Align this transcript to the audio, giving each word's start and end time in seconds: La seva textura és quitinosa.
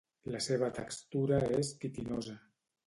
La 0.35 0.39
seva 0.45 0.69
textura 0.79 1.41
és 1.61 1.73
quitinosa. 1.85 2.39